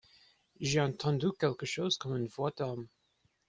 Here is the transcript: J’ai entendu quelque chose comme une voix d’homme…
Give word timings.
J’ai 0.59 0.81
entendu 0.81 1.27
quelque 1.39 1.67
chose 1.67 1.99
comme 1.99 2.17
une 2.17 2.25
voix 2.27 2.49
d’homme… 2.57 2.87